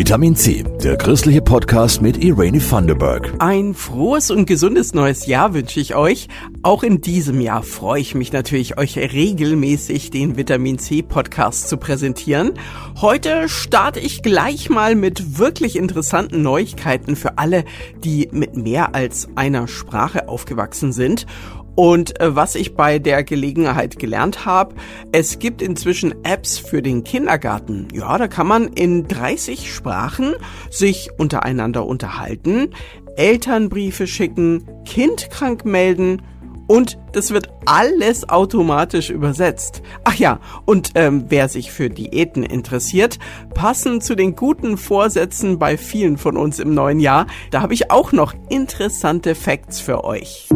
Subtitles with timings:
[0.00, 3.34] Vitamin C, der christliche Podcast mit Irene Thunderberg.
[3.38, 6.28] Ein frohes und gesundes neues Jahr wünsche ich euch.
[6.62, 11.76] Auch in diesem Jahr freue ich mich natürlich, euch regelmäßig den Vitamin C Podcast zu
[11.76, 12.52] präsentieren.
[12.98, 17.66] Heute starte ich gleich mal mit wirklich interessanten Neuigkeiten für alle,
[18.02, 21.26] die mit mehr als einer Sprache aufgewachsen sind.
[21.74, 24.74] Und äh, was ich bei der Gelegenheit gelernt habe,
[25.12, 27.88] es gibt inzwischen Apps für den Kindergarten.
[27.92, 30.34] Ja, da kann man in 30 Sprachen
[30.70, 32.70] sich untereinander unterhalten,
[33.16, 36.22] Elternbriefe schicken, Kind krank melden
[36.70, 39.82] und das wird alles automatisch übersetzt.
[40.04, 43.18] Ach ja, und ähm, wer sich für Diäten interessiert,
[43.54, 47.90] passend zu den guten Vorsätzen bei vielen von uns im neuen Jahr, da habe ich
[47.90, 50.48] auch noch interessante Facts für euch.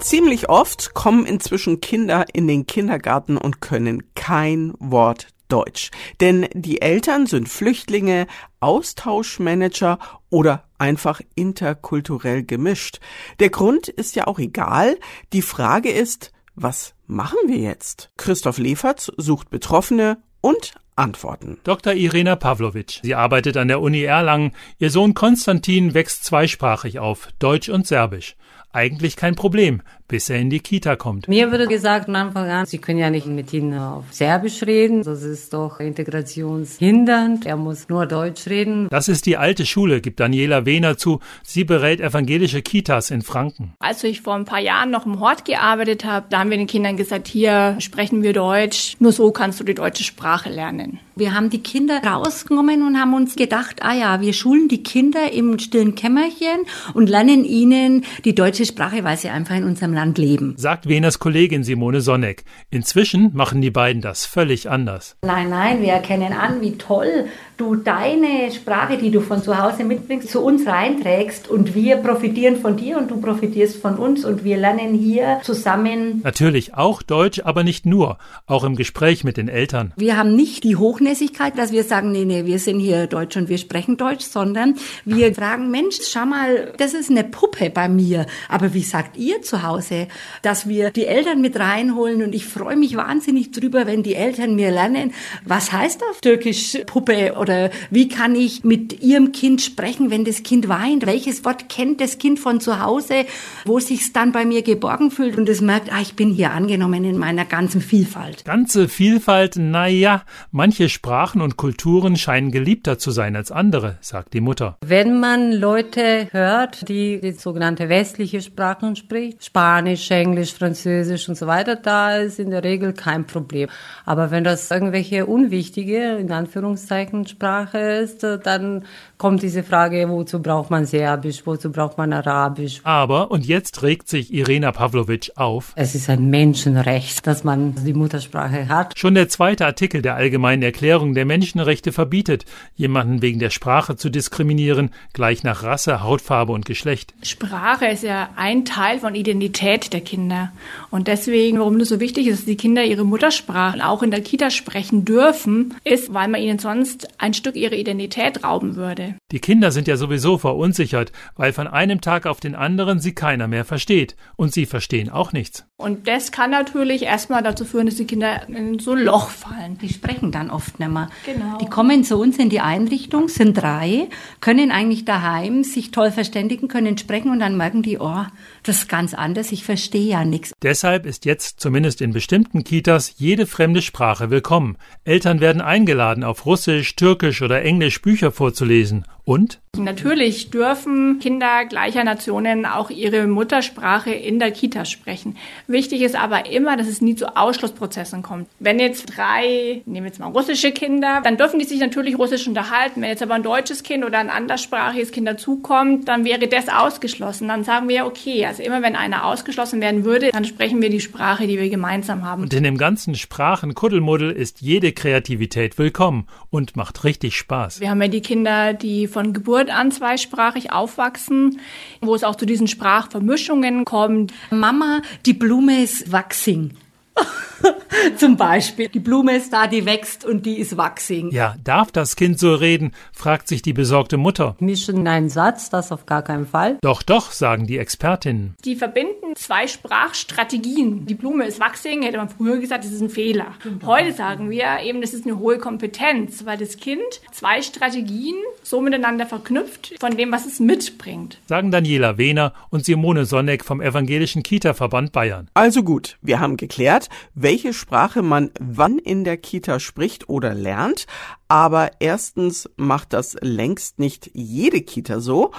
[0.00, 5.90] Ziemlich oft kommen inzwischen Kinder in den Kindergarten und können kein Wort Deutsch.
[6.20, 8.26] Denn die Eltern sind Flüchtlinge,
[8.60, 9.98] Austauschmanager
[10.30, 13.00] oder einfach interkulturell gemischt.
[13.40, 14.98] Der Grund ist ja auch egal.
[15.32, 18.10] Die Frage ist, was machen wir jetzt?
[18.16, 21.58] Christoph Leferz sucht Betroffene und Antworten.
[21.64, 21.94] Dr.
[21.94, 23.00] Irena Pavlovic.
[23.02, 24.52] Sie arbeitet an der Uni Erlangen.
[24.78, 28.36] Ihr Sohn Konstantin wächst zweisprachig auf, Deutsch und Serbisch
[28.72, 31.28] eigentlich kein Problem, bis er in die Kita kommt.
[31.28, 35.02] Mir wurde gesagt von Anfang an, Sie können ja nicht mit ihm auf Serbisch reden,
[35.02, 38.88] das ist doch integrationshindernd, er muss nur Deutsch reden.
[38.90, 41.20] Das ist die alte Schule, gibt Daniela Wehner zu.
[41.42, 43.74] Sie berät evangelische Kitas in Franken.
[43.78, 46.66] Als ich vor ein paar Jahren noch im Hort gearbeitet habe, da haben wir den
[46.66, 50.98] Kindern gesagt, hier sprechen wir Deutsch, nur so kannst du die deutsche Sprache lernen.
[51.16, 55.32] Wir haben die Kinder rausgenommen und haben uns gedacht, ah ja, wir schulen die Kinder
[55.32, 60.18] im stillen Kämmerchen und lernen ihnen die deutsche Sprache, weil sie einfach in unserem Land
[60.18, 60.54] leben.
[60.56, 62.44] Sagt Veners Kollegin Simone Sonneck.
[62.70, 65.16] Inzwischen machen die beiden das völlig anders.
[65.22, 67.26] Nein, nein, wir erkennen an, wie toll
[67.58, 72.56] du deine Sprache, die du von zu Hause mitbringst, zu uns reinträgst und wir profitieren
[72.56, 76.20] von dir und du profitierst von uns und wir lernen hier zusammen.
[76.22, 79.92] Natürlich auch Deutsch, aber nicht nur, auch im Gespräch mit den Eltern.
[79.96, 83.48] Wir haben nicht die Hochnäsigkeit, dass wir sagen, nee, nee, wir sind hier Deutsch und
[83.48, 88.26] wir sprechen Deutsch, sondern wir fragen, Mensch, schau mal, das ist eine Puppe bei mir,
[88.48, 90.08] aber wie sagt ihr zu Hause,
[90.42, 94.54] dass wir die Eltern mit reinholen und ich freue mich wahnsinnig drüber, wenn die Eltern
[94.54, 95.12] mir lernen,
[95.44, 100.42] was heißt auf Türkisch Puppe oder wie kann ich mit ihrem Kind sprechen, wenn das
[100.42, 101.06] Kind weint?
[101.06, 103.26] Welches Wort kennt das Kind von zu Hause,
[103.64, 107.04] wo sich dann bei mir geborgen fühlt und es merkt, ah, ich bin hier angenommen
[107.04, 108.44] in meiner ganzen Vielfalt.
[108.44, 114.40] Ganze Vielfalt, naja, manche Sprachen und Kulturen scheinen geliebter zu sein als andere, sagt die
[114.40, 114.78] Mutter.
[114.84, 121.46] Wenn man Leute hört, die die sogenannte westliche Sprachen spricht, Spanisch, Englisch, Französisch und so
[121.46, 123.68] weiter, da ist in der Regel kein Problem.
[124.04, 128.84] Aber wenn das irgendwelche unwichtige, in Anführungszeichen, Sprache ist, dann
[129.18, 132.80] kommt diese Frage, wozu braucht man Serbisch, wozu braucht man Arabisch.
[132.84, 135.72] Aber, und jetzt regt sich Irena Pavlovic auf.
[135.74, 138.98] Es ist ein Menschenrecht, dass man die Muttersprache hat.
[138.98, 142.44] Schon der zweite Artikel der Allgemeinen Erklärung der Menschenrechte verbietet,
[142.76, 147.12] jemanden wegen der Sprache zu diskriminieren, gleich nach Rasse, Hautfarbe und Geschlecht.
[147.22, 150.52] Sprache ist ja ein Teil von Identität der Kinder.
[150.90, 154.20] Und deswegen, warum es so wichtig ist, dass die Kinder ihre Muttersprache auch in der
[154.20, 159.14] Kita sprechen dürfen, ist, weil man ihnen sonst ein Stück ihrer Identität rauben würde.
[159.32, 163.48] Die Kinder sind ja sowieso verunsichert, weil von einem Tag auf den anderen sie keiner
[163.48, 164.16] mehr versteht.
[164.36, 165.67] Und sie verstehen auch nichts.
[165.80, 169.78] Und das kann natürlich erstmal dazu führen, dass die Kinder in so ein Loch fallen.
[169.78, 171.08] Die sprechen dann oft nicht mehr.
[171.24, 171.56] Genau.
[171.58, 174.08] Die kommen zu uns in die Einrichtung, sind drei,
[174.40, 178.24] können eigentlich daheim sich toll verständigen, können sprechen und dann merken die, oh,
[178.64, 180.52] das ist ganz anders, ich verstehe ja nichts.
[180.64, 184.78] Deshalb ist jetzt zumindest in bestimmten Kitas jede fremde Sprache willkommen.
[185.04, 189.04] Eltern werden eingeladen, auf Russisch, Türkisch oder Englisch Bücher vorzulesen.
[189.28, 189.60] Und?
[189.76, 195.36] Natürlich dürfen Kinder gleicher Nationen auch ihre Muttersprache in der Kita sprechen.
[195.70, 198.48] Wichtig ist aber immer, dass es nie zu Ausschlussprozessen kommt.
[198.58, 202.48] Wenn jetzt drei, nehmen wir jetzt mal russische Kinder, dann dürfen die sich natürlich russisch
[202.48, 203.02] unterhalten.
[203.02, 207.48] Wenn jetzt aber ein deutsches Kind oder ein anderssprachiges Kind dazukommt, dann wäre das ausgeschlossen.
[207.48, 211.00] Dann sagen wir, okay, also immer wenn einer ausgeschlossen werden würde, dann sprechen wir die
[211.00, 212.44] Sprache, die wir gemeinsam haben.
[212.44, 217.80] Und in dem ganzen Sprachenkuddelmuddel ist jede Kreativität willkommen und macht richtig Spaß.
[217.80, 221.60] Wir haben ja die Kinder, die von Geburt an zweisprachig aufwachsen,
[222.00, 224.32] wo es auch zu diesen Sprachvermischungen kommt.
[224.50, 226.70] Mama, die Blume ist wachsing.
[228.16, 231.32] Zum Beispiel, die Blume ist da, die wächst und die ist wachsing.
[231.32, 232.92] Ja, darf das Kind so reden?
[233.12, 234.54] fragt sich die besorgte Mutter.
[234.60, 236.78] Mischen einen Satz, das auf gar keinen Fall.
[236.80, 238.54] Doch, doch, sagen die Expertinnen.
[238.64, 241.06] Die verbinden zwei Sprachstrategien.
[241.06, 243.54] Die Blume ist wachsing, hätte man früher gesagt, das ist ein Fehler.
[243.84, 247.02] Heute sagen wir eben, das ist eine hohe Kompetenz, weil das Kind
[247.32, 251.38] zwei Strategien so miteinander verknüpft von dem, was es mitbringt.
[251.46, 255.48] Sagen Daniela Wehner und Simone Sonneck vom Evangelischen Kita-Verband Bayern.
[255.54, 261.06] Also gut, wir haben geklärt, welche Sprache man wann in der Kita spricht oder lernt.
[261.46, 265.52] Aber erstens macht das längst nicht jede Kita so.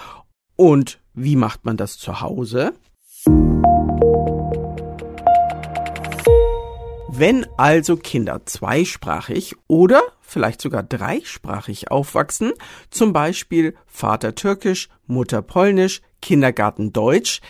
[0.56, 2.74] Und wie macht man das zu Hause?
[7.20, 12.54] Wenn also Kinder zweisprachig oder vielleicht sogar dreisprachig aufwachsen,
[12.92, 17.42] zum Beispiel Vater Türkisch, Mutter Polnisch, Kindergarten Deutsch,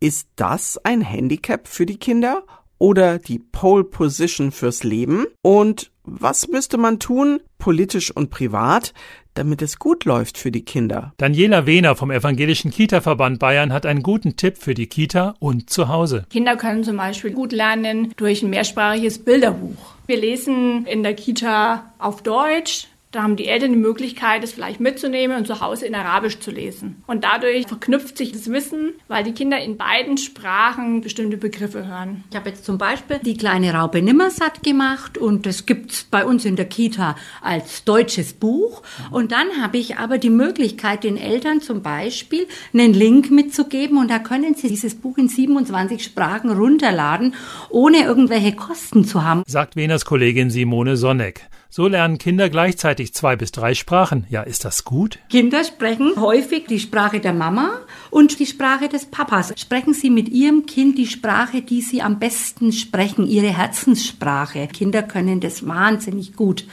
[0.00, 2.44] ist das ein Handicap für die Kinder
[2.84, 5.24] oder die Pole Position fürs Leben?
[5.40, 8.92] Und was müsste man tun, politisch und privat,
[9.32, 11.14] damit es gut läuft für die Kinder.
[11.16, 15.88] Daniela Wehner vom Evangelischen Kita-Verband Bayern hat einen guten Tipp für die Kita und zu
[15.88, 16.26] Hause.
[16.28, 19.94] Kinder können zum Beispiel gut lernen durch ein mehrsprachiges Bilderbuch.
[20.06, 24.80] Wir lesen in der Kita auf Deutsch, da haben die Eltern die Möglichkeit, es vielleicht
[24.80, 27.02] mitzunehmen und zu Hause in Arabisch zu lesen.
[27.06, 32.24] Und dadurch verknüpft sich das Wissen, weil die Kinder in beiden Sprachen bestimmte Begriffe hören.
[32.30, 36.44] Ich habe jetzt zum Beispiel die kleine Raupe Nimmersatt gemacht und das gibt's bei uns
[36.44, 38.82] in der Kita als deutsches Buch.
[39.10, 44.10] Und dann habe ich aber die Möglichkeit, den Eltern zum Beispiel einen Link mitzugeben und
[44.10, 47.34] da können sie dieses Buch in 27 Sprachen runterladen,
[47.70, 49.42] ohne irgendwelche Kosten zu haben.
[49.46, 51.48] Sagt Veners Kollegin Simone Sonneck.
[51.76, 54.28] So lernen Kinder gleichzeitig zwei bis drei Sprachen.
[54.30, 55.18] Ja, ist das gut?
[55.28, 57.80] Kinder sprechen häufig die Sprache der Mama
[58.12, 59.52] und die Sprache des Papas.
[59.56, 64.68] Sprechen Sie mit Ihrem Kind die Sprache, die Sie am besten sprechen, Ihre Herzenssprache.
[64.68, 66.64] Kinder können das wahnsinnig gut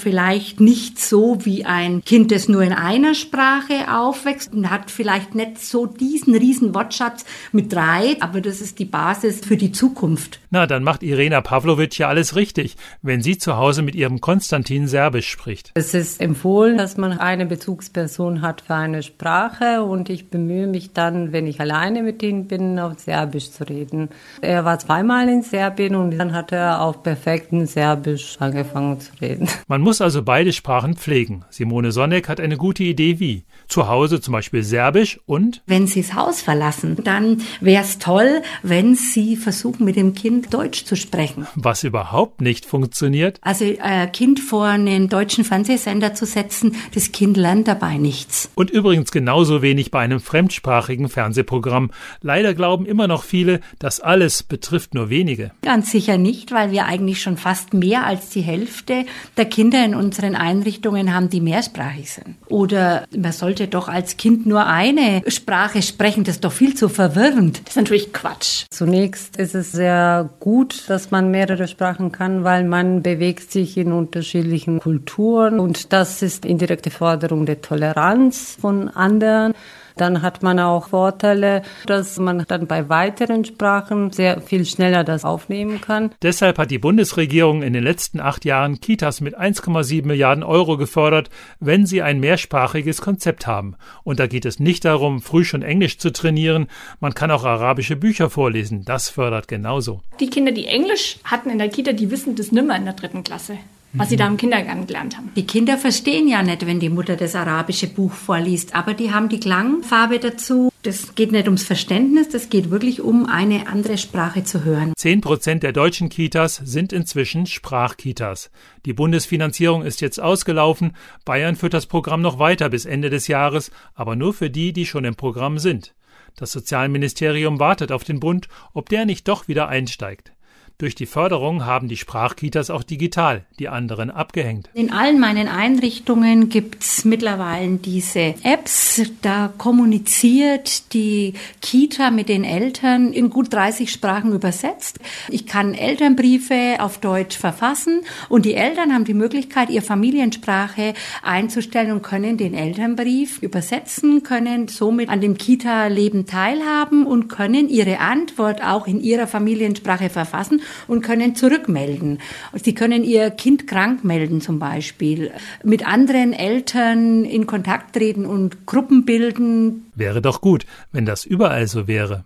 [0.00, 5.34] vielleicht nicht so wie ein Kind, das nur in einer Sprache aufwächst und hat vielleicht
[5.34, 10.40] nicht so diesen riesen Wortschatz mit drei, aber das ist die Basis für die Zukunft.
[10.50, 14.88] Na, dann macht Irena Pavlovic ja alles richtig, wenn sie zu Hause mit ihrem Konstantin
[14.88, 15.72] Serbisch spricht.
[15.74, 20.92] Es ist empfohlen, dass man eine Bezugsperson hat für eine Sprache und ich bemühe mich
[20.92, 24.08] dann, wenn ich alleine mit ihm bin, auf Serbisch zu reden.
[24.40, 29.48] Er war zweimal in Serbien und dann hat er auf perfekten Serbisch angefangen zu reden.
[29.68, 31.44] Man muss also beide Sprachen pflegen.
[31.48, 33.44] Simone Sonneck hat eine gute Idee wie.
[33.68, 38.42] Zu Hause zum Beispiel Serbisch und Wenn Sie das Haus verlassen, dann wäre es toll,
[38.64, 41.46] wenn Sie versuchen, mit dem Kind Deutsch zu sprechen.
[41.54, 43.38] was überhaupt nicht funktioniert.
[43.42, 48.50] Also äh, Kind vor einen deutschen Fernsehsender zu setzen, das Kind lernt dabei nichts.
[48.56, 51.92] Und übrigens genauso wenig bei einem fremdsprachigen Fernsehprogramm.
[52.22, 55.52] Leider glauben immer noch viele, das alles betrifft nur wenige.
[55.62, 59.04] Ganz sicher nicht, weil wir eigentlich schon fast mehr als die Hälfte
[59.36, 62.36] der Kinder in unseren Einrichtungen haben, die mehrsprachig sind.
[62.48, 66.88] Oder man sollte doch als Kind nur eine Sprache sprechen, das ist doch viel zu
[66.88, 67.60] verwirrend.
[67.64, 68.64] Das ist natürlich Quatsch.
[68.70, 73.92] Zunächst ist es sehr gut, dass man mehrere Sprachen kann, weil man bewegt sich in
[73.92, 79.54] unterschiedlichen Kulturen und das ist indirekte Forderung der Toleranz von anderen.
[79.96, 85.24] Dann hat man auch Vorteile, dass man dann bei weiteren Sprachen sehr viel schneller das
[85.24, 86.10] aufnehmen kann.
[86.22, 91.30] Deshalb hat die Bundesregierung in den letzten acht Jahren Kitas mit 1,7 Milliarden Euro gefördert,
[91.60, 93.76] wenn sie ein mehrsprachiges Konzept haben.
[94.04, 96.66] Und da geht es nicht darum, früh schon Englisch zu trainieren,
[97.00, 100.02] man kann auch arabische Bücher vorlesen, das fördert genauso.
[100.20, 103.24] Die Kinder, die Englisch hatten in der Kita, die wissen das nimmer in der dritten
[103.24, 103.58] Klasse,
[103.92, 105.30] was sie da im Kindergarten gelernt haben.
[105.36, 109.28] Die Kinder verstehen ja nicht, wenn die Mutter das arabische Buch vorliest, aber die haben
[109.28, 110.70] die Klangfarbe dazu.
[110.82, 114.92] Das geht nicht ums Verständnis, das geht wirklich um eine andere Sprache zu hören.
[114.96, 118.50] Zehn Prozent der deutschen Kitas sind inzwischen Sprachkitas.
[118.84, 120.92] Die Bundesfinanzierung ist jetzt ausgelaufen.
[121.24, 124.86] Bayern führt das Programm noch weiter bis Ende des Jahres, aber nur für die, die
[124.86, 125.94] schon im Programm sind.
[126.36, 130.32] Das Sozialministerium wartet auf den Bund, ob der nicht doch wieder einsteigt.
[130.78, 134.68] Durch die Förderung haben die Sprachkitas auch digital, die anderen abgehängt.
[134.74, 139.00] In allen meinen Einrichtungen gibt's mittlerweile diese Apps.
[139.22, 144.98] Da kommuniziert die Kita mit den Eltern in gut 30 Sprachen übersetzt.
[145.30, 150.92] Ich kann Elternbriefe auf Deutsch verfassen und die Eltern haben die Möglichkeit, ihre Familiensprache
[151.22, 158.00] einzustellen und können den Elternbrief übersetzen, können somit an dem Kita-Leben teilhaben und können ihre
[158.00, 162.18] Antwort auch in ihrer Familiensprache verfassen und können zurückmelden.
[162.54, 165.32] Sie können ihr Kind krank melden zum Beispiel,
[165.62, 169.90] mit anderen Eltern in Kontakt treten und Gruppen bilden.
[169.94, 172.24] Wäre doch gut, wenn das überall so wäre.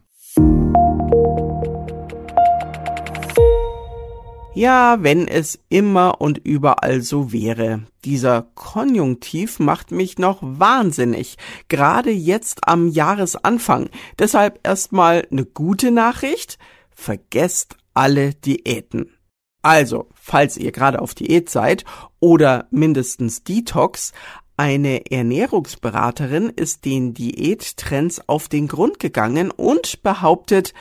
[4.53, 7.83] Ja, wenn es immer und überall so wäre.
[8.05, 13.91] Dieser Konjunktiv macht mich noch wahnsinnig, gerade jetzt am Jahresanfang.
[14.19, 16.59] Deshalb erstmal eine gute Nachricht.
[16.91, 19.17] Vergesst alle Diäten.
[19.63, 21.85] Also, falls ihr gerade auf Diät seid
[22.19, 24.13] oder mindestens Detox,
[24.57, 30.75] eine Ernährungsberaterin ist den Diättrends auf den Grund gegangen und behauptet,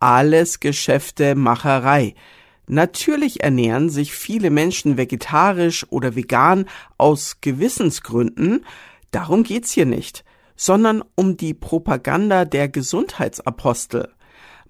[0.00, 2.14] alles Geschäftemacherei.
[2.66, 6.66] Natürlich ernähren sich viele Menschen vegetarisch oder vegan
[6.98, 8.64] aus Gewissensgründen,
[9.10, 10.24] darum geht's hier nicht,
[10.56, 14.12] sondern um die Propaganda der Gesundheitsapostel.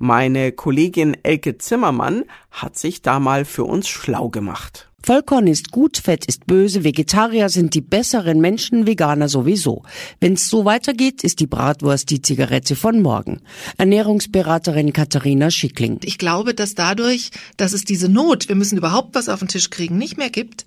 [0.02, 4.90] Meine Kollegin Elke Zimmermann hat sich da mal für uns schlau gemacht.
[5.02, 9.83] Vollkorn ist gut, Fett ist böse, Vegetarier sind die besseren Menschen, Veganer sowieso.
[10.21, 13.40] Wenn's so weitergeht, ist die Bratwurst die Zigarette von morgen.
[13.78, 16.00] Ernährungsberaterin Katharina Schickling.
[16.04, 19.71] Ich glaube, dass dadurch, dass es diese Not, wir müssen überhaupt was auf den Tisch
[19.71, 20.66] kriegen, nicht mehr gibt,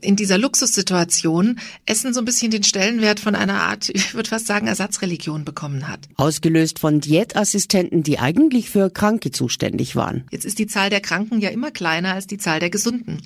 [0.00, 4.46] in dieser Luxussituation Essen so ein bisschen den Stellenwert von einer Art, ich würde fast
[4.46, 6.00] sagen, Ersatzreligion bekommen hat.
[6.16, 10.24] Ausgelöst von Diätassistenten, die eigentlich für Kranke zuständig waren.
[10.30, 13.18] Jetzt ist die Zahl der Kranken ja immer kleiner als die Zahl der Gesunden.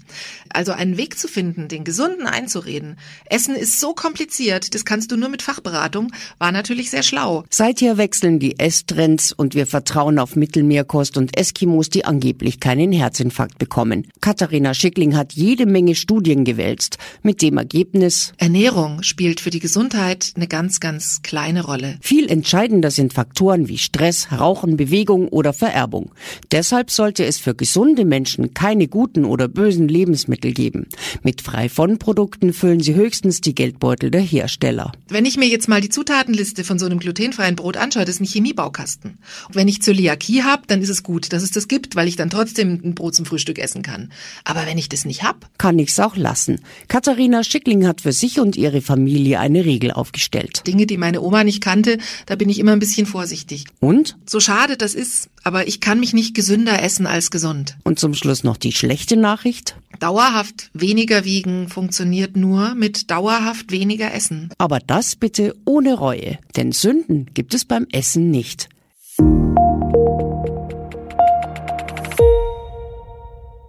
[0.50, 2.96] Also einen Weg zu finden, den Gesunden einzureden.
[3.26, 7.44] Essen ist so kompliziert, das kannst du nur mit Fachberatung, war natürlich sehr schlau.
[7.50, 13.58] Seither wechseln die Esstrends und wir vertrauen auf Mittelmeerkost und Eskimos, die angeblich keinen Herzinfarkt
[13.58, 14.06] bekommen.
[14.20, 20.32] Katharina Schickling hat jede Menge Studien gewälzt, mit dem Ergebnis Ernährung spielt für die Gesundheit
[20.36, 21.98] eine ganz, ganz kleine Rolle.
[22.00, 26.12] Viel entscheidender sind Faktoren wie Stress, Rauchen, Bewegung oder Vererbung.
[26.52, 30.86] Deshalb sollte es für gesunde Menschen keine guten oder bösen Lebensmittel Lebensmittel geben.
[31.22, 34.92] Mit frei von Produkten füllen sie höchstens die Geldbeutel der Hersteller.
[35.08, 38.20] Wenn ich mir jetzt mal die Zutatenliste von so einem glutenfreien Brot anschaue, das ist
[38.20, 39.18] ein Chemiebaukasten.
[39.48, 42.16] Und wenn ich Zöliakie habe, dann ist es gut, dass es das gibt, weil ich
[42.16, 44.12] dann trotzdem ein Brot zum Frühstück essen kann.
[44.44, 46.60] Aber wenn ich das nicht hab, kann ich's auch lassen.
[46.88, 50.62] Katharina Schickling hat für sich und ihre Familie eine Regel aufgestellt.
[50.66, 53.64] Dinge, die meine Oma nicht kannte, da bin ich immer ein bisschen vorsichtig.
[53.80, 54.16] Und?
[54.26, 57.76] So schade das ist, aber ich kann mich nicht gesünder essen als gesund.
[57.84, 59.76] Und zum Schluss noch die schlechte Nachricht?
[60.18, 64.50] Dauerhaft weniger wiegen funktioniert nur mit dauerhaft weniger Essen.
[64.58, 68.68] Aber das bitte ohne Reue, denn Sünden gibt es beim Essen nicht.